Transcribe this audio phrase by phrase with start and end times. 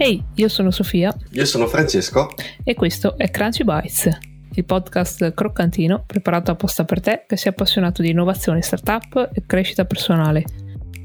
[0.00, 1.12] Ehi, io sono Sofia.
[1.32, 2.32] Io sono Francesco.
[2.62, 4.08] E questo è Crunchy Bites,
[4.52, 9.84] il podcast croccantino preparato apposta per te che sei appassionato di innovazione, startup e crescita
[9.86, 10.44] personale.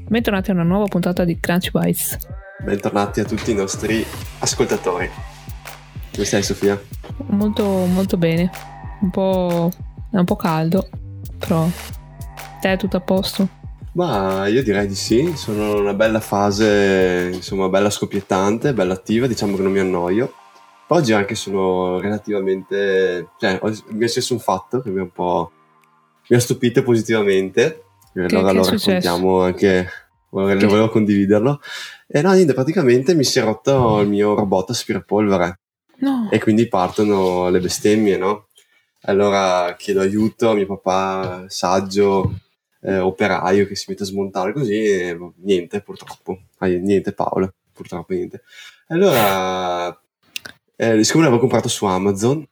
[0.06, 2.18] Bentornati a una nuova puntata di Crunchy Bites.
[2.62, 4.06] Bentornati a tutti i nostri
[4.38, 5.10] ascoltatori.
[6.12, 6.80] Come stai Sofia?
[7.30, 8.48] Molto, molto bene.
[9.00, 9.72] Un po',
[10.12, 10.88] è un po' caldo,
[11.36, 11.68] però
[12.60, 13.62] te è tutto a posto?
[13.94, 19.28] Ma io direi di sì, sono in una bella fase, insomma, bella scoppiettante, bella attiva,
[19.28, 20.32] diciamo che non mi annoio.
[20.88, 25.52] Oggi anche sono relativamente, cioè, mi è successo un fatto che mi ha un po',
[26.28, 27.84] mi ha stupito positivamente.
[28.12, 29.88] Che, allora che lo raccontiamo anche,
[30.30, 31.60] volevo, volevo condividerlo.
[32.08, 35.60] E no, niente, praticamente mi si è rotto il mio robot aspirapolvere.
[35.98, 36.28] No.
[36.32, 38.48] E quindi partono le bestemmie, no?
[39.02, 42.32] Allora chiedo aiuto a mio papà saggio,
[42.84, 48.42] eh, operaio che si mette a smontare così e niente purtroppo, niente Paolo, purtroppo niente.
[48.88, 49.88] Allora,
[50.76, 52.46] eh, siccome l'avevo comprato su Amazon,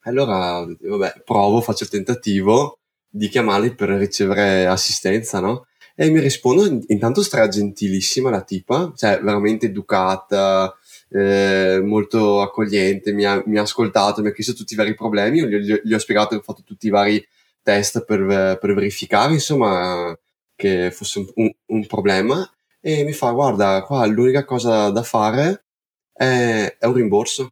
[0.00, 5.66] allora vabbè, provo, faccio il tentativo di chiamarli per ricevere assistenza, no?
[5.94, 10.74] E mi rispondono, intanto stra gentilissima la tipa, cioè veramente educata,
[11.08, 15.46] eh, molto accogliente, mi ha, mi ha, ascoltato, mi ha chiesto tutti i vari problemi,
[15.46, 17.24] gli, gli, gli ho spiegato ho fatto tutti i vari
[17.62, 20.16] test per, per verificare insomma
[20.54, 22.48] che fosse un, un, un, problema
[22.80, 25.64] e mi fa guarda qua l'unica cosa da fare
[26.12, 27.42] è, è un rimborso.
[27.44, 27.50] Ho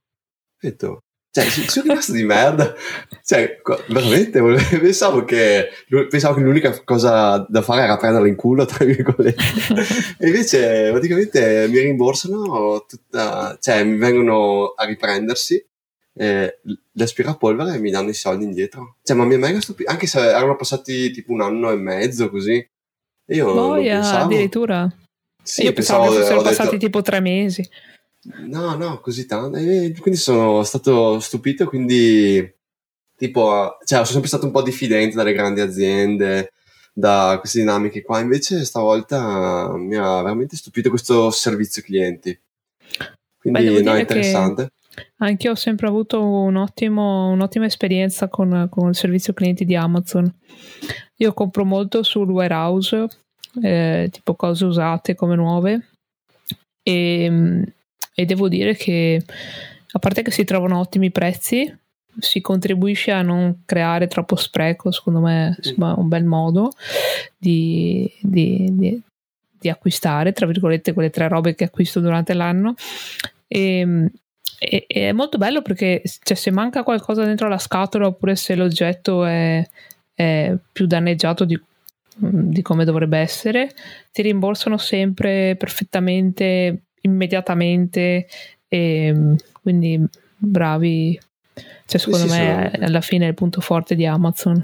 [0.58, 1.02] detto
[1.32, 2.74] cioè sono rimasto di merda.
[3.30, 4.40] Cioè veramente
[4.80, 5.68] pensavo che,
[6.08, 9.44] pensavo che l'unica cosa da fare era prenderla in culo tra virgolette.
[10.18, 15.64] E invece praticamente mi rimborsano tutta cioè mi vengono a riprendersi
[16.20, 16.58] eh,
[16.92, 18.96] l'aspirapolvere mi danno i soldi indietro.
[19.02, 22.28] Cioè, ma mi è mega stupito, anche se erano passati tipo un anno e mezzo
[22.28, 22.62] così.
[23.28, 24.24] Io Boia, non pensavo.
[24.24, 24.96] addirittura.
[25.42, 27.66] Sì, Io pensavo, pensavo che fossero detto, passati tipo tre mesi.
[28.48, 29.56] No, no, così tanto.
[29.56, 32.54] E quindi sono stato stupito, quindi
[33.16, 36.52] tipo, cioè, sono sempre stato un po' diffidente dalle grandi aziende,
[36.92, 38.20] da queste dinamiche qua.
[38.20, 42.38] Invece stavolta mi ha veramente stupito questo servizio clienti.
[43.38, 44.72] Quindi, Beh, no, è interessante.
[45.00, 49.64] Che anche io ho sempre avuto un ottimo, un'ottima esperienza con, con, il servizio clienti
[49.64, 50.32] di Amazon.
[51.16, 53.08] Io compro molto sul warehouse,
[53.62, 55.88] eh, tipo cose usate come nuove,
[56.82, 57.64] e,
[58.14, 59.22] e devo dire che
[59.92, 61.78] a parte che si trovano ottimi prezzi,
[62.18, 66.72] si contribuisce a non creare troppo spreco, secondo me insomma, un bel modo
[67.36, 69.02] di, di, di,
[69.58, 72.74] di, acquistare, tra virgolette, quelle tre robe che acquisto durante l'anno.
[73.46, 74.10] E,
[74.62, 78.54] e, e è molto bello perché cioè, se manca qualcosa dentro la scatola oppure se
[78.54, 79.66] l'oggetto è,
[80.12, 81.58] è più danneggiato di,
[82.14, 83.72] di come dovrebbe essere,
[84.12, 88.26] ti rimborsano sempre perfettamente, immediatamente
[88.68, 90.04] e quindi
[90.36, 91.18] bravi.
[91.86, 94.62] Cioè, secondo sì, me sì, alla fine è il punto forte di Amazon.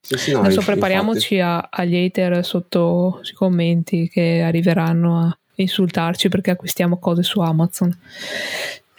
[0.00, 6.52] Sì, no, Adesso prepariamoci a, agli hater sotto sui commenti che arriveranno a insultarci perché
[6.52, 7.92] acquistiamo cose su Amazon.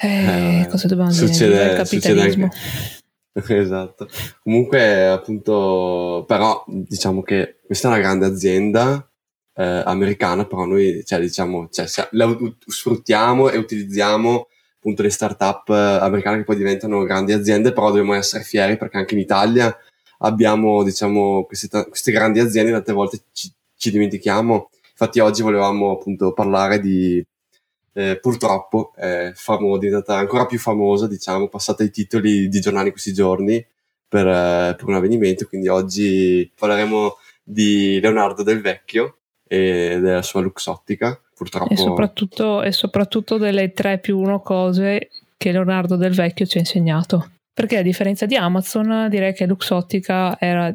[0.02, 1.70] Eh, eh, cosa dobbiamo succede, dire?
[1.72, 2.50] Il capitalismo.
[3.34, 4.10] Esatto.
[4.44, 9.10] Comunque, appunto, però diciamo che questa è una grande azienda
[9.56, 16.40] eh, americana, però noi, cioè, diciamo, cioè, la sfruttiamo e utilizziamo appunto le start-up americane
[16.40, 19.74] che poi diventano grandi aziende, però dobbiamo essere fieri perché anche in Italia
[20.20, 24.70] abbiamo, diciamo, queste, queste grandi aziende, tante volte ci, ci dimentichiamo.
[24.92, 27.24] Infatti oggi volevamo appunto parlare di
[27.94, 33.14] eh, purtroppo è famo- diventata ancora più famosa, diciamo, passata ai titoli di giornali questi
[33.14, 33.64] giorni
[34.08, 35.46] per, eh, per un avvenimento.
[35.48, 41.20] Quindi oggi parleremo di Leonardo del Vecchio e della sua Luxottica.
[41.36, 41.74] Purtroppo.
[41.74, 46.62] E soprattutto, e soprattutto delle tre più uno cose che Leonardo del Vecchio ci ha
[46.62, 47.32] insegnato.
[47.54, 50.74] Perché a differenza di Amazon, direi che Luxottica era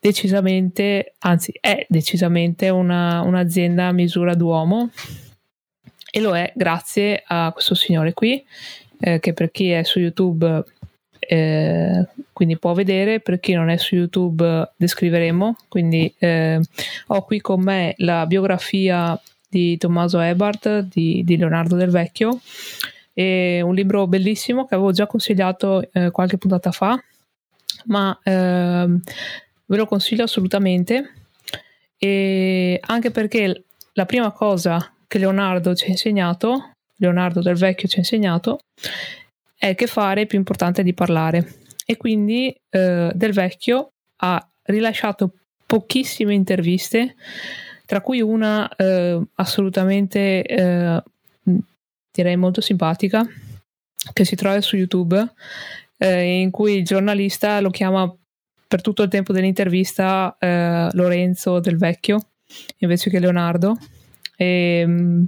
[0.00, 4.90] decisamente, anzi è decisamente una, un'azienda a misura d'uomo
[6.10, 8.44] e lo è grazie a questo signore qui
[9.00, 10.64] eh, che per chi è su YouTube
[11.18, 15.56] eh, quindi può vedere per chi non è su YouTube descriveremo.
[15.68, 16.60] Quindi eh,
[17.08, 22.40] ho qui con me la biografia di Tommaso Ebert di, di Leonardo del Vecchio.
[23.12, 27.02] È un libro bellissimo che avevo già consigliato eh, qualche puntata fa
[27.86, 29.00] ma ehm,
[29.66, 31.12] ve lo consiglio assolutamente.
[31.98, 37.96] E anche perché la prima cosa che Leonardo ci ha insegnato, Leonardo del Vecchio ci
[37.96, 38.60] ha insegnato,
[39.56, 41.54] è che fare è più importante di parlare.
[41.84, 45.32] E quindi eh, Del Vecchio ha rilasciato
[45.66, 47.16] pochissime interviste,
[47.86, 51.02] tra cui una eh, assolutamente eh,
[52.12, 53.26] direi molto simpatica,
[54.12, 55.32] che si trova su YouTube,
[55.96, 58.14] eh, in cui il giornalista lo chiama
[58.68, 62.20] per tutto il tempo dell'intervista eh, Lorenzo del Vecchio
[62.78, 63.78] invece che Leonardo.
[64.38, 65.26] E, ehm,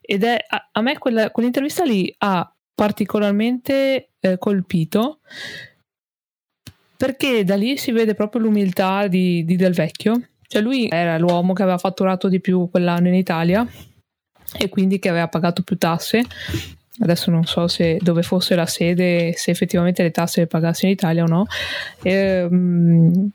[0.00, 5.20] ed è a, a me quella, quell'intervista lì ha particolarmente eh, colpito
[6.96, 10.20] perché da lì si vede proprio l'umiltà di, di Del Vecchio.
[10.42, 13.64] Cioè lui era l'uomo che aveva fatturato di più quell'anno in Italia
[14.58, 16.24] e quindi che aveva pagato più tasse.
[17.00, 20.92] Adesso non so se dove fosse la sede, se effettivamente le tasse le pagasse in
[20.92, 21.46] Italia o no.
[22.02, 23.30] Ehm,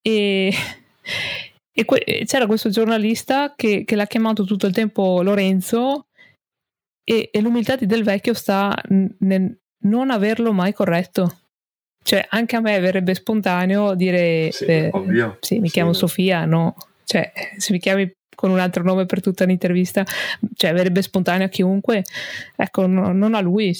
[0.00, 0.52] e,
[1.76, 6.06] e que- c'era questo giornalista che, che, l'ha chiamato tutto il tempo Lorenzo
[7.02, 8.74] e, e l'umiltà di Del Vecchio sta
[9.18, 11.40] nel non averlo mai corretto.
[12.02, 14.90] Cioè, anche a me verrebbe spontaneo dire: Sì, eh,
[15.40, 16.76] sì mi chiamo Sofia, no?
[17.04, 20.04] Cioè, se mi chiami con un altro nome per tutta l'intervista,
[20.54, 22.04] cioè, verrebbe spontaneo a chiunque.
[22.56, 23.74] Ecco, no, non a lui.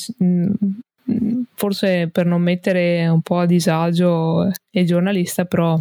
[1.55, 5.79] Forse per non mettere un po' a disagio il giornalista, però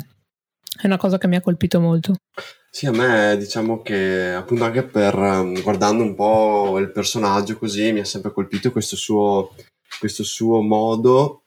[0.82, 2.16] è una cosa che mi ha colpito molto.
[2.70, 7.92] Sì, a me diciamo che appunto anche per um, guardando un po' il personaggio così
[7.92, 9.54] mi ha sempre colpito questo suo,
[10.00, 11.44] questo suo modo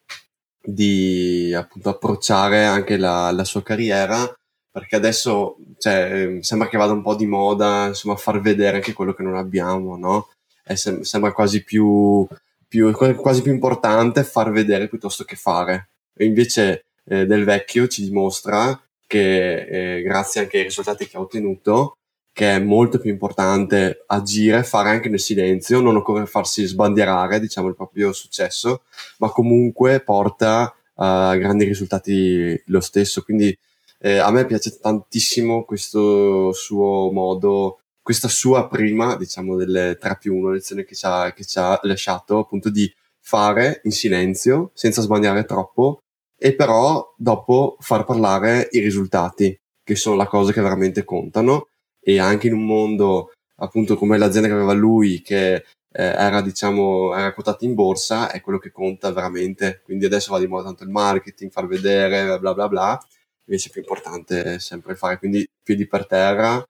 [0.63, 4.33] di appunto approcciare anche la, la sua carriera
[4.71, 9.13] perché adesso cioè, sembra che vada un po' di moda insomma far vedere anche quello
[9.13, 10.29] che non abbiamo no?
[10.75, 12.27] Sem- sembra quasi più,
[12.69, 18.03] più, quasi più importante far vedere piuttosto che fare e invece eh, del vecchio ci
[18.03, 21.97] dimostra che eh, grazie anche ai risultati che ha ottenuto,
[22.33, 27.69] che è molto più importante agire, fare anche nel silenzio, non occorre farsi sbandierare, diciamo,
[27.69, 28.83] il proprio successo,
[29.19, 33.23] ma comunque porta a grandi risultati lo stesso.
[33.23, 33.57] Quindi
[34.01, 40.37] eh, a me piace tantissimo questo suo modo, questa sua prima, diciamo, delle 3 più
[40.37, 45.01] 1 lezione che ci ha, che ci ha lasciato, appunto di fare in silenzio, senza
[45.01, 46.03] sbagliare troppo,
[46.39, 51.69] e però dopo far parlare i risultati, che sono la cosa che veramente contano.
[52.01, 57.15] E anche in un mondo appunto come l'azienda che aveva lui che eh, era diciamo
[57.15, 59.81] era quotata in borsa è quello che conta veramente.
[59.85, 63.01] Quindi adesso va di moda tanto il marketing far vedere bla bla bla.
[63.49, 66.65] Invece è più importante sempre fare quindi piedi per terra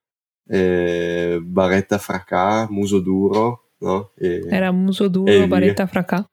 [0.48, 4.12] eh, baretta fracà muso duro no?
[4.16, 6.24] E, era muso duro baretta fracà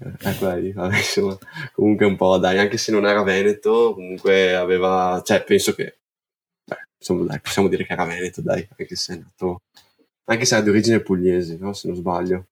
[0.00, 1.36] ecco dai, insomma,
[1.72, 5.98] comunque un po' dai, anche se non era Veneto, comunque aveva, cioè penso che,
[6.64, 9.60] beh, insomma dai, possiamo dire che era Veneto, dai, anche se è nato,
[10.24, 11.72] anche se era di origine pugliese, no?
[11.72, 12.46] se non sbaglio.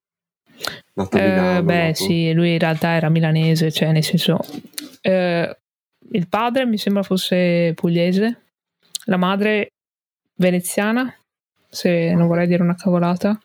[0.95, 1.63] Nato a eh, Milano.
[1.63, 2.05] beh nato.
[2.05, 4.41] sì, lui in realtà era milanese, cioè nel senso,
[5.01, 5.57] eh,
[6.11, 8.43] il padre mi sembra fosse pugliese,
[9.05, 9.73] la madre
[10.35, 11.15] veneziana,
[11.69, 13.39] se non vorrei dire una cavolata,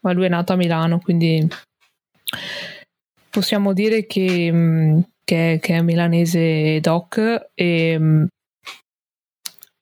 [0.00, 1.46] ma lui è nato a Milano, quindi
[3.36, 8.24] possiamo dire che, mm, che, che è milanese doc e mm,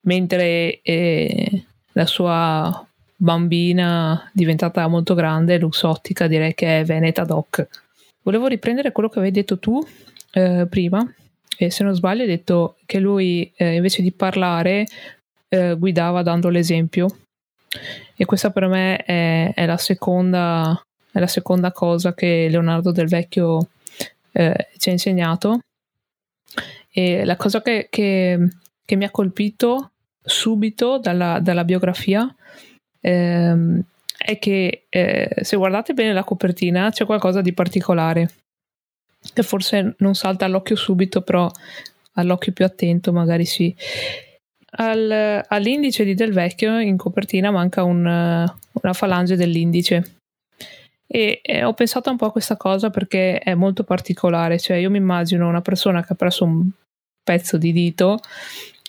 [0.08, 2.84] mentre eh, la sua
[3.16, 7.68] bambina diventata molto grande, luxottica, direi che è Veneta Doc.
[8.24, 9.80] Volevo riprendere quello che avevi detto tu
[10.32, 11.08] eh, prima,
[11.56, 14.84] e se non sbaglio hai detto che lui eh, invece di parlare
[15.48, 17.06] eh, guidava dando l'esempio.
[18.16, 20.76] E questa per me è, è la seconda
[21.14, 23.68] è la seconda cosa che Leonardo del Vecchio
[24.32, 25.60] eh, ci ha insegnato.
[26.90, 28.48] E la cosa che, che,
[28.84, 32.34] che mi ha colpito subito dalla, dalla biografia
[33.00, 33.80] ehm,
[34.18, 38.30] è che eh, se guardate bene la copertina c'è qualcosa di particolare
[39.32, 41.48] che forse non salta all'occhio subito, però
[42.14, 43.72] all'occhio più attento magari sì.
[44.76, 50.22] Al, all'indice di Del Vecchio in copertina manca un, una falange dell'indice
[51.06, 54.90] e, e, ho pensato un po' a questa cosa perché è molto particolare, cioè io
[54.90, 56.68] mi immagino una persona che ha preso un
[57.22, 58.20] pezzo di dito,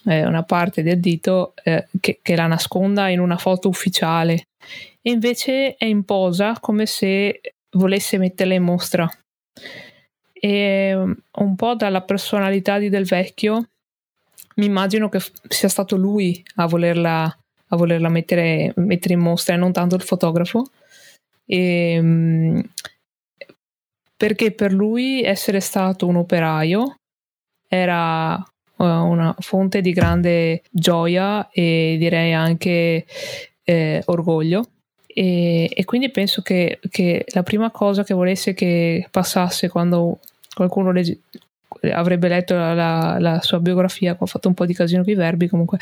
[0.05, 4.47] eh, una parte del dito, eh, che, che, la nasconda in una foto ufficiale
[5.01, 7.41] e invece è in posa come se
[7.77, 9.09] volesse metterla in mostra.
[10.33, 13.69] E um, un po' dalla personalità di Del Vecchio
[14.55, 19.53] mi immagino che f- sia stato lui a volerla, a volerla mettere, mettere in mostra
[19.53, 20.69] e non tanto il fotografo
[21.45, 22.63] e, ehm,
[24.17, 26.97] perché per lui essere stato un operaio
[27.67, 33.05] era uh, una fonte di grande gioia e direi anche
[33.63, 34.69] eh, orgoglio.
[35.07, 40.19] E, e, quindi penso che, che, la prima cosa che volesse che passasse quando
[40.53, 41.19] qualcuno legge,
[41.93, 45.15] avrebbe letto la, la, la, sua biografia, ho fatto un po' di casino con i
[45.15, 45.77] verbi comunque,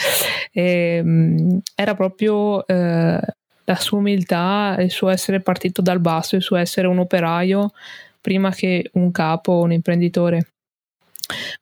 [0.52, 3.20] e, ehm, era proprio eh,
[3.66, 7.72] la sua umiltà, il suo essere partito dal basso, il suo essere un operaio
[8.20, 10.48] prima che un capo o un imprenditore.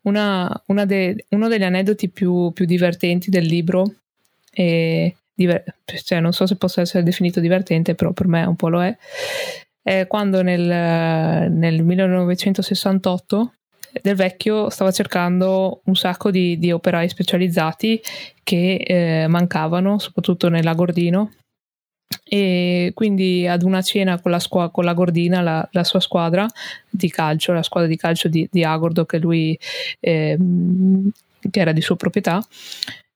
[0.02, 3.96] Una, una de, uno degli aneddoti più, più, divertenti del libro,
[4.52, 5.16] e,
[6.04, 8.96] cioè non so se possa essere definito divertente, però per me un po' lo è,
[9.82, 13.54] è quando nel, nel 1968
[14.02, 18.02] del vecchio stava cercando un sacco di, di operai specializzati
[18.44, 21.32] che eh, mancavano, soprattutto nella Gordino.
[22.24, 26.48] E quindi ad una cena con la, squa- con la Gordina, la, la, sua squadra
[26.90, 29.58] di calcio, la squadra di calcio di, di Agordo che lui
[30.00, 30.38] eh,
[31.50, 32.42] che era di sua proprietà,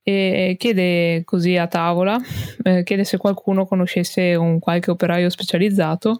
[0.07, 2.19] e chiede così a tavola,
[2.63, 6.19] eh, chiede se qualcuno conoscesse un qualche operaio specializzato.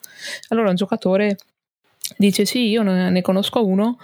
[0.49, 1.37] Allora un giocatore
[2.17, 3.97] dice sì, io ne conosco uno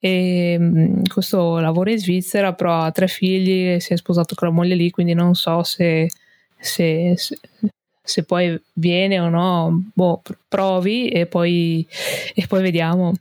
[0.00, 4.48] e mm, questo lavora in Svizzera, però ha tre figli e si è sposato con
[4.48, 6.10] la moglie lì, quindi non so se,
[6.58, 7.14] se,
[8.02, 11.86] se poi viene o no, boh, provi e poi,
[12.34, 13.14] e poi vediamo.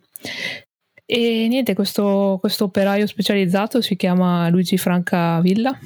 [1.06, 5.78] E niente, questo, questo operaio specializzato si chiama Luigi Franca Villa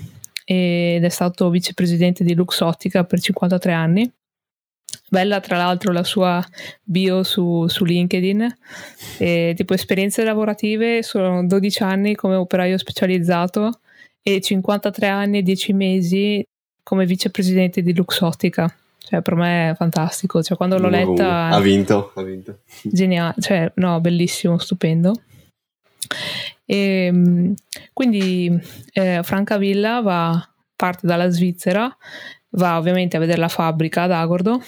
[0.46, 4.12] ed è stato vicepresidente di Luxottica per 53 anni
[5.10, 6.44] Bella tra l'altro la sua
[6.82, 8.58] bio su, su LinkedIn,
[9.20, 13.80] e, tipo esperienze lavorative sono 12 anni come operaio specializzato
[14.24, 16.44] e 53 anni e 10 mesi
[16.82, 18.76] come vicepresidente di Luxottica.
[19.06, 20.42] Cioè, per me è fantastico.
[20.42, 21.48] Cioè, quando l'ho letta.
[21.48, 22.60] Ha vinto, ha vinto.
[22.84, 25.14] Geniale, cioè, no, bellissimo, stupendo.
[26.66, 27.54] E, ehm,
[27.92, 28.60] quindi
[28.94, 31.96] eh, Franca Villa va, parte dalla Svizzera,
[32.52, 34.62] va ovviamente a vedere la fabbrica ad Agordo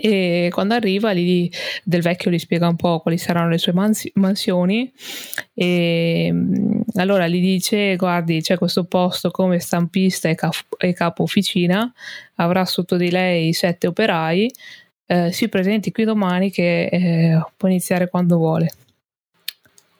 [0.00, 1.50] e quando arriva lì
[1.84, 4.92] del vecchio gli spiega un po' quali saranno le sue mansi- mansioni.
[5.54, 11.22] E mm, allora gli dice guardi c'è questo posto come stampista e, cap- e capo
[11.22, 11.92] officina.
[12.36, 14.50] Avrà sotto di lei sette operai.
[15.06, 18.70] Eh, si presenti qui domani che eh, può iniziare quando vuole.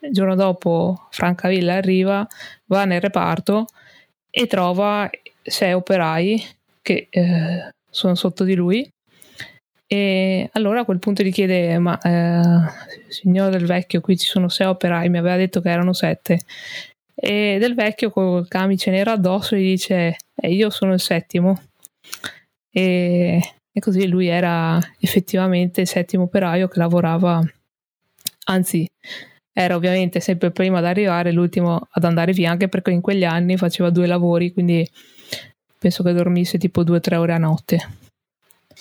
[0.01, 2.27] Il giorno dopo Francavilla arriva
[2.67, 3.67] va nel reparto
[4.31, 5.11] e trova
[5.43, 6.45] sei operai
[6.83, 8.89] che eh, sono sotto di lui
[9.91, 12.71] e allora a quel punto gli chiede: Ma eh,
[13.09, 16.41] signore del vecchio, qui ci sono sei operai, mi aveva detto che erano sette.
[17.15, 21.63] E del vecchio col camice nero addosso gli dice: eh, Io sono il settimo.
[22.71, 23.41] E,
[23.73, 27.43] e così lui era effettivamente il settimo operaio che lavorava,
[28.45, 28.87] anzi,
[29.53, 33.57] era ovviamente sempre prima ad arrivare, l'ultimo ad andare via, anche perché in quegli anni
[33.57, 34.87] faceva due lavori, quindi
[35.79, 38.08] penso che dormisse tipo due o tre ore a notte.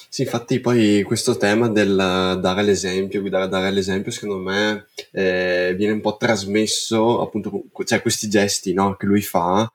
[0.10, 5.74] Sì, infatti poi questo tema del dare l'esempio, guidare a dare l'esempio, secondo me eh,
[5.78, 9.70] viene un po' trasmesso, appunto, cioè questi gesti no, che lui fa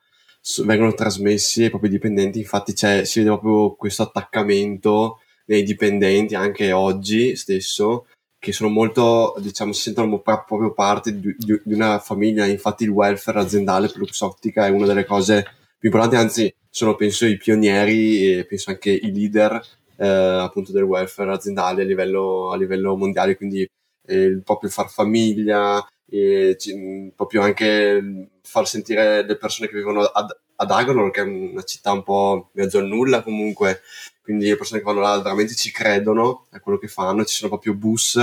[0.63, 7.35] vengono trasmessi ai propri dipendenti, infatti si vede proprio questo attaccamento nei dipendenti anche oggi
[7.35, 8.07] stesso,
[8.39, 13.39] che sono molto, diciamo, si sentono proprio parte di, di, una famiglia, infatti il welfare
[13.39, 15.43] aziendale per Luxottica è una delle cose
[15.77, 19.61] più importanti, anzi sono penso i pionieri penso anche i leader
[19.97, 23.67] eh, appunto del welfare aziendale a livello, a livello mondiale, quindi
[24.05, 30.35] eh, proprio far famiglia, e, c- proprio anche far sentire le persone che vivono ad,
[30.55, 33.81] ad Agonor, che è una città un po' mezzo al nulla comunque,
[34.21, 37.49] quindi le persone che vanno là veramente ci credono a quello che fanno, ci sono
[37.49, 38.19] proprio bus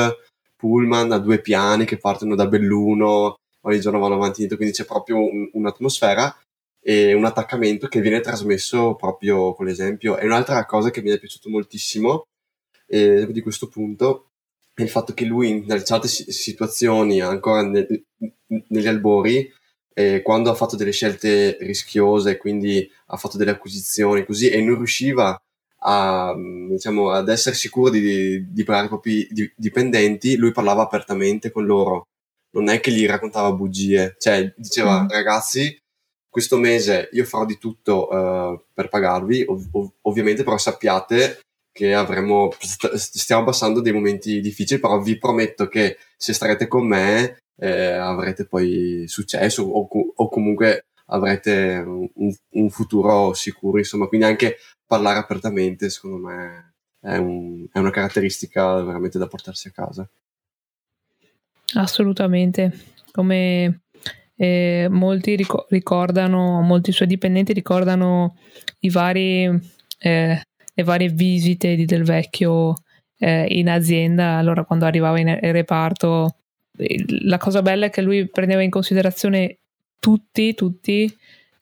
[0.57, 5.19] pullman a due piani che partono da Belluno, ogni giorno vanno avanti, quindi c'è proprio
[5.19, 6.37] un, un'atmosfera
[6.83, 10.19] e un attaccamento che viene trasmesso proprio con l'esempio.
[10.19, 12.27] E un'altra cosa che mi è piaciuto moltissimo
[12.87, 14.31] eh, di questo punto
[14.75, 18.05] è il fatto che lui in certe situazioni, ancora nel,
[18.69, 19.53] negli albori,
[19.93, 24.77] eh, quando ha fatto delle scelte rischiose, quindi ha fatto delle acquisizioni così, e non
[24.77, 25.39] riusciva
[25.83, 26.35] a,
[26.69, 32.07] diciamo, ad essere sicuro di, di pagare i propri dipendenti, lui parlava apertamente con loro.
[32.53, 35.09] Non è che gli raccontava bugie, cioè diceva mm.
[35.09, 35.80] ragazzi
[36.31, 41.41] questo mese io farò di tutto uh, per pagarvi, ov- ov- ovviamente però sappiate
[41.73, 46.87] che avremo, st- stiamo passando dei momenti difficili, però vi prometto che se starete con
[46.87, 54.27] me eh, avrete poi successo o, o comunque avrete un, un, futuro sicuro, insomma, quindi
[54.27, 60.09] anche parlare apertamente secondo me è, un, è una caratteristica veramente da portarsi a casa.
[61.75, 62.73] Assolutamente,
[63.13, 63.83] come
[64.41, 68.37] eh, molti ric- ricordano, molti suoi dipendenti ricordano
[68.91, 69.45] vari,
[69.99, 70.43] eh,
[70.75, 72.75] le varie visite di Del Vecchio
[73.19, 76.37] eh, in azienda, allora quando arrivava in, in reparto,
[77.25, 79.59] la cosa bella è che lui prendeva in considerazione
[79.99, 81.15] tutti, tutti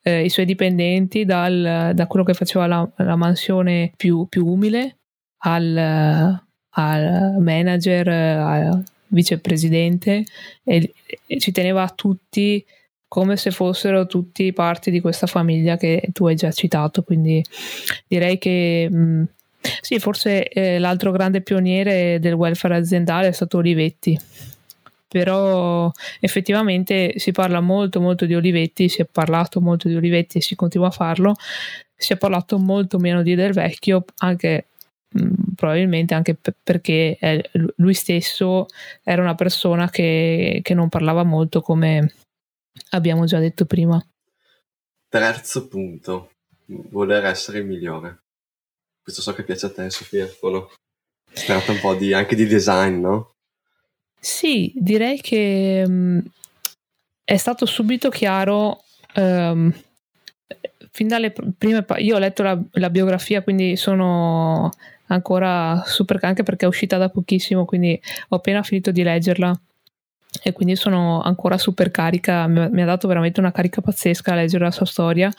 [0.03, 4.99] eh, i suoi dipendenti dal, da quello che faceva la, la mansione più, più, umile
[5.39, 10.25] al, al manager, al vicepresidente
[10.65, 10.93] e,
[11.27, 12.65] e ci teneva a tutti
[13.09, 17.03] come se fossero tutti parti di questa famiglia che tu hai già citato.
[17.03, 17.43] Quindi
[18.07, 19.25] direi che mh,
[19.81, 24.19] sì, forse eh, l'altro grande pioniere del welfare aziendale è stato Olivetti.
[25.09, 30.43] Però effettivamente si parla molto molto di Olivetti, si è parlato molto di Olivetti e
[30.43, 31.35] si continua a farlo,
[31.97, 34.67] si è parlato molto meno di Del Vecchio, anche
[35.55, 37.19] probabilmente anche p- perché
[37.77, 38.67] lui stesso
[39.03, 42.13] era una persona che, che non parlava molto come,
[42.91, 44.03] abbiamo già detto prima.
[45.09, 46.33] Terzo punto,
[46.67, 48.23] voler essere il migliore.
[49.03, 50.71] Questo so che piace a te, Sofia, o no?
[51.33, 53.33] Si tratta un po' di, anche di design, no?
[54.21, 56.23] Sì, direi che um,
[57.25, 58.83] è stato subito chiaro
[59.15, 59.73] um,
[60.91, 64.71] fin dalle prime pa- io ho letto la, la, biografia quindi sono
[65.09, 69.61] ancora super anche perché è uscita da pochissimo quindi ho appena finito di leggerla
[70.43, 74.65] e quindi sono ancora super carica, mi ha dato veramente una carica pazzesca a leggere
[74.65, 75.33] la sua storia.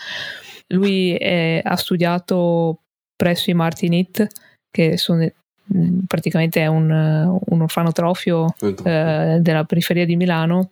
[0.68, 2.82] Lui è, ha studiato
[3.16, 4.28] presso i Martinit,
[4.70, 5.28] che sono,
[5.76, 10.72] mm, praticamente è un, un orfanotrofio eh, della periferia di Milano.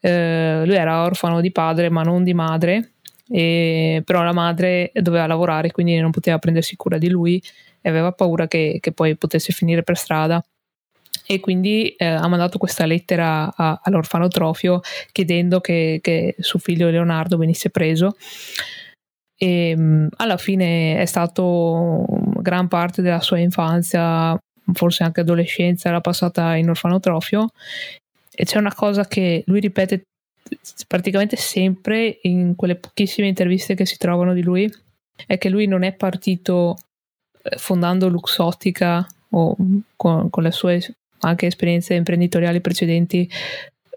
[0.00, 2.92] Eh, lui era orfano di padre ma non di madre,
[3.28, 7.40] e, però la madre doveva lavorare quindi non poteva prendersi cura di lui
[7.80, 10.44] e aveva paura che, che poi potesse finire per strada
[11.30, 14.80] e quindi eh, ha mandato questa lettera a, all'orfanotrofio
[15.12, 18.16] chiedendo che, che, suo figlio Leonardo venisse preso.
[19.36, 22.04] E mh, alla fine è stato
[22.40, 24.36] gran parte della sua infanzia,
[24.72, 27.50] forse anche adolescenza, l'ha passata in orfanotrofio.
[28.34, 30.02] E c'è una cosa che lui ripete
[30.88, 34.68] praticamente sempre in quelle pochissime interviste che si trovano di lui,
[35.26, 36.76] è che lui non è partito
[37.56, 39.56] fondando Luxottica o
[39.96, 43.28] con, con le sue anche esperienze imprenditoriali precedenti,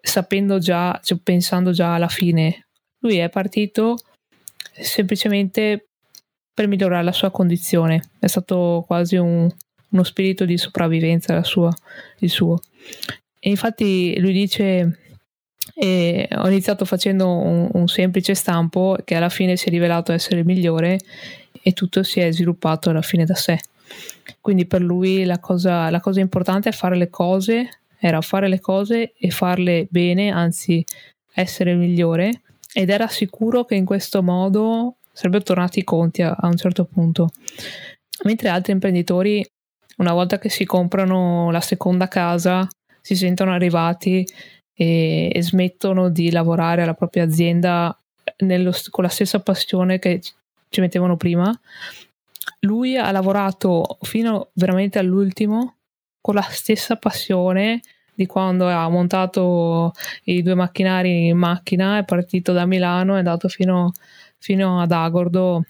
[0.02, 2.68] sapendo già, cioè pensando già alla fine.
[3.00, 3.98] Lui è partito
[4.74, 5.88] semplicemente
[6.54, 9.50] per migliorare la sua condizione, è stato quasi un,
[9.90, 11.74] uno spirito di sopravvivenza sua,
[12.20, 12.60] il suo.
[13.40, 15.00] E infatti lui dice
[15.76, 20.40] e ho iniziato facendo un, un, semplice stampo che alla fine si è rivelato essere
[20.40, 21.00] il migliore
[21.62, 23.60] e tutto si è sviluppato alla fine da sé.
[24.42, 28.60] Quindi per lui la cosa, la cosa importante è fare le cose, era fare le
[28.60, 30.84] cose e farle bene, anzi
[31.34, 32.42] essere migliore
[32.74, 36.86] ed era sicuro che in questo modo sarebbero tornati i conti a, a un certo
[36.86, 37.30] punto.
[38.24, 39.46] Mentre altri imprenditori,
[39.98, 42.68] una volta che si comprano la seconda casa,
[43.00, 44.26] si sentono arrivati
[44.74, 47.96] e, e smettono di lavorare alla propria azienda
[48.40, 50.22] nello, con la stessa passione che
[50.74, 51.56] ci mettevano prima
[52.62, 55.78] lui ha lavorato fino veramente all'ultimo
[56.20, 57.82] con la stessa passione
[58.16, 59.94] di quando ha montato
[60.26, 63.92] i due macchinari in macchina, è partito da Milano, è andato fino,
[64.38, 65.66] fino ad Agordo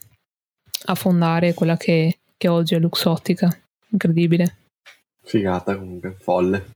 [0.86, 3.48] a fondare quella che, che oggi è Luxottica.
[3.88, 4.56] Incredibile.
[5.22, 6.72] Figata comunque, folle.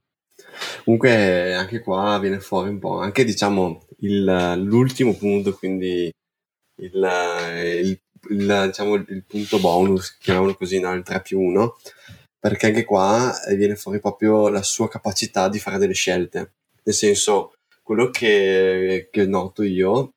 [0.85, 6.11] Comunque anche qua viene fuori un po', anche diciamo il, l'ultimo punto, quindi
[6.81, 7.09] il,
[7.83, 10.93] il il, diciamo, il punto bonus, chiamiamolo così, no?
[10.93, 11.77] il 3 più 1,
[12.39, 16.53] perché anche qua eh, viene fuori proprio la sua capacità di fare delle scelte.
[16.83, 20.13] Nel senso, quello che, che noto io,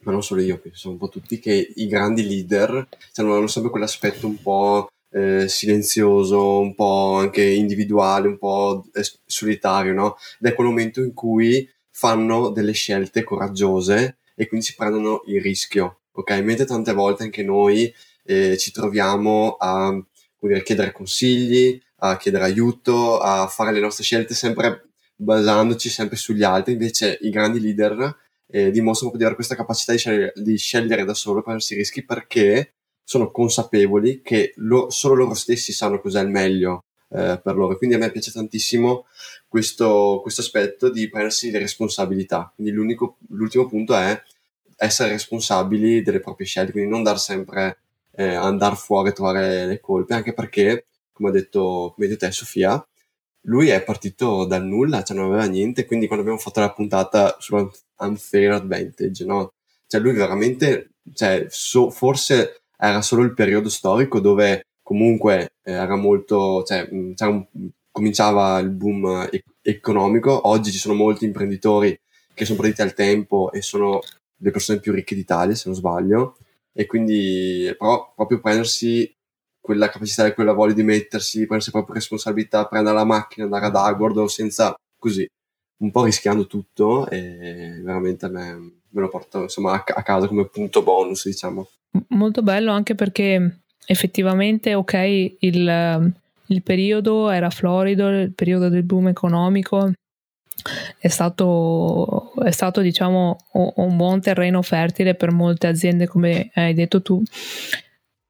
[0.00, 3.70] ma non solo io, penso un po' tutti, che i grandi leader cioè, hanno sempre
[3.70, 8.84] quell'aspetto un po' eh, silenzioso, un po' anche individuale, un po'
[9.26, 10.16] solitario, no?
[10.40, 15.42] Ed è quel momento in cui fanno delle scelte coraggiose e quindi si prendono il
[15.42, 16.30] rischio ok?
[16.42, 17.92] Mentre tante volte anche noi
[18.24, 19.98] eh, ci troviamo a
[20.38, 26.42] dire, chiedere consigli, a chiedere aiuto, a fare le nostre scelte sempre basandoci sempre sugli
[26.42, 31.04] altri, invece i grandi leader eh, dimostrano di avere questa capacità di scegliere, di scegliere
[31.04, 36.28] da solo, prendersi rischi perché sono consapevoli che lo, solo loro stessi sanno cos'è il
[36.28, 37.76] meglio eh, per loro.
[37.76, 39.06] Quindi a me piace tantissimo
[39.46, 42.52] questo, questo aspetto di prendersi le responsabilità.
[42.54, 44.20] Quindi l'ultimo punto è
[44.82, 47.80] essere responsabili delle proprie scelte, quindi non dar sempre
[48.12, 52.26] eh, andare fuori a trovare le colpe, anche perché, come ha detto, come hai detto
[52.26, 52.82] te Sofia,
[53.42, 57.36] lui è partito dal nulla, cioè non aveva niente, quindi quando abbiamo fatto la puntata
[57.38, 59.52] sull'unfair advantage, no?
[59.86, 65.96] Cioè lui veramente, cioè, so, forse era solo il periodo storico dove comunque eh, era
[65.96, 67.14] molto, cioè, un,
[67.90, 71.98] cominciava il boom e- economico, oggi ci sono molti imprenditori
[72.32, 74.00] che sono partiti al tempo e sono
[74.42, 76.36] le persone più ricche d'Italia, se non sbaglio,
[76.72, 79.12] e quindi però proprio prendersi
[79.60, 83.76] quella capacità e quella voglia di mettersi, prendersi proprio responsabilità, prendere la macchina, andare ad
[83.76, 85.26] Agordo senza così,
[85.78, 88.54] un po' rischiando tutto e veramente me,
[88.88, 91.68] me lo porto insomma a, a casa come punto bonus, diciamo.
[92.08, 96.12] Molto bello anche perché effettivamente, ok, il,
[96.46, 99.92] il periodo era florido, il periodo del boom economico
[100.98, 107.02] è stato, è stato diciamo un buon terreno fertile per molte aziende come hai detto
[107.02, 107.22] tu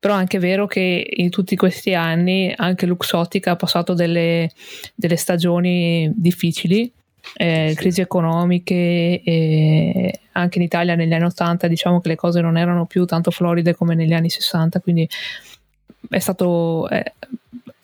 [0.00, 4.50] però è anche vero che in tutti questi anni anche Luxottica ha passato delle,
[4.94, 6.90] delle stagioni difficili,
[7.34, 12.56] eh, crisi economiche, e anche in Italia negli anni 80 diciamo che le cose non
[12.56, 15.06] erano più tanto floride come negli anni 60, quindi
[16.08, 17.02] è stato, è,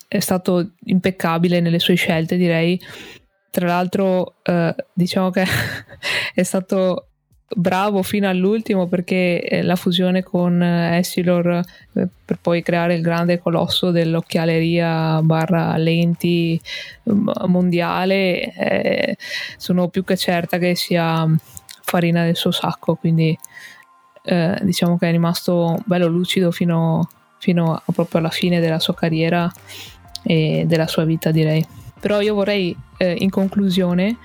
[0.07, 2.81] è stato impeccabile nelle sue scelte direi.
[3.57, 5.43] Tra l'altro eh, diciamo che
[6.35, 7.07] è stato
[7.55, 11.47] bravo fino all'ultimo perché eh, la fusione con eh, Essilor
[11.93, 16.61] eh, per poi creare il grande colosso dell'occhialeria barra lenti
[17.47, 19.17] mondiale eh,
[19.57, 21.25] sono più che certa che sia
[21.81, 23.35] farina del suo sacco quindi
[24.21, 29.51] eh, diciamo che è rimasto bello lucido fino, fino proprio alla fine della sua carriera
[30.21, 31.65] e della sua vita direi
[31.99, 34.17] però io vorrei eh, in conclusione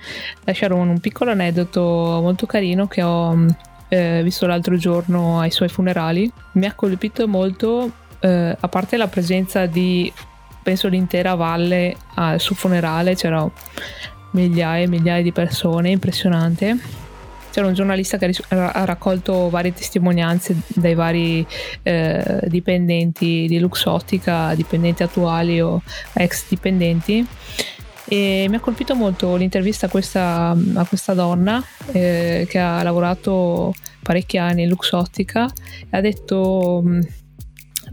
[0.43, 1.81] lasciare un, un, piccolo aneddoto
[2.21, 3.49] molto carino che ho mm,
[3.89, 6.31] eh, visto l'altro giorno ai suoi funerali.
[6.53, 10.11] Mi ha colpito molto, eh, a parte la presenza di,
[10.61, 13.51] penso, l'intera valle al suo funerale, c'erano
[14.31, 17.02] migliaia e migliaia di persone, impressionante
[17.53, 21.45] c'era un giornalista che ha raccolto varie testimonianze dai vari
[21.83, 25.79] eh, dipendenti di Luxottica, dipendenti attuali o
[26.13, 27.23] ex dipendenti.
[28.05, 33.75] E mi ha colpito molto l'intervista a questa, a questa donna eh, che ha lavorato
[34.01, 37.01] parecchi anni in Luxottica e ha detto mm,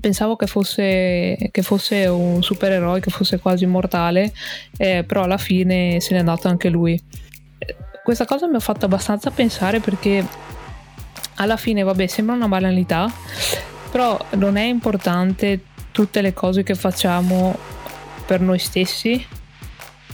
[0.00, 4.32] pensavo che fosse, che fosse, un supereroe, che fosse quasi immortale,
[4.78, 6.98] eh, però alla fine se n'è andato anche lui
[8.10, 10.26] questa cosa mi ha fatto abbastanza pensare perché
[11.36, 13.08] alla fine, vabbè, sembra una banalità,
[13.88, 17.56] però non è importante tutte le cose che facciamo
[18.26, 19.24] per noi stessi,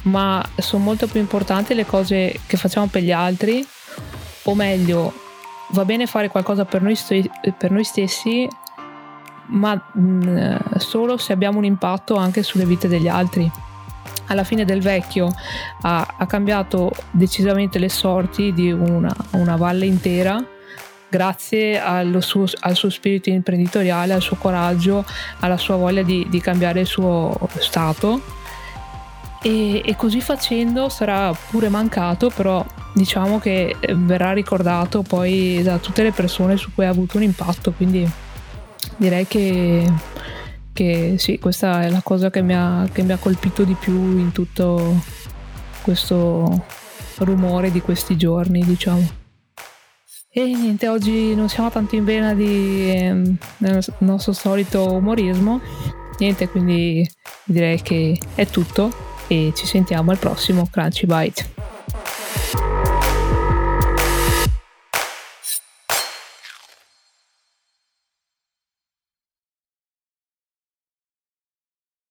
[0.03, 3.67] ma sono molto più importanti le cose che facciamo per gli altri,
[4.43, 5.15] o meglio,
[5.69, 8.47] va bene fare qualcosa per noi, st- per noi stessi,
[9.47, 13.51] ma mh, mm, solo se abbiamo un impatto anche sulle vite degli altri
[14.27, 15.33] alla fine del vecchio
[15.83, 20.43] ha, ha cambiato decisamente le sorti di una, una valle intera
[21.09, 21.81] grazie
[22.21, 25.05] suo, al suo spirito imprenditoriale, al suo coraggio,
[25.41, 28.21] alla sua voglia di, di cambiare il suo stato.
[29.43, 36.03] E, e, così facendo sarà pure mancato, però diciamo che verrà ricordato poi da tutte
[36.03, 37.73] le persone su cui ha avuto un impatto.
[37.73, 38.09] Quindi
[38.97, 39.91] direi che
[40.77, 43.95] che sì, questa è la cosa che mi, ha, che mi ha colpito di più
[44.19, 45.01] in tutto
[45.81, 46.65] questo
[47.21, 49.09] rumore di questi giorni, diciamo.
[50.29, 53.23] E niente, oggi non siamo tanto in vena di, eh,
[53.57, 55.63] del nostro solito umorismo.
[56.19, 57.09] Niente, quindi
[57.45, 58.93] direi che è tutto
[59.29, 61.66] e ci sentiamo al prossimo Crunchy Bite.